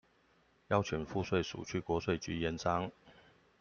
[0.69, 2.91] 邀請賦稅署去國稅局研商